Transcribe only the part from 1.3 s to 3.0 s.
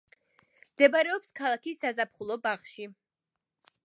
ქალაქის საზაფხულო ბაღში.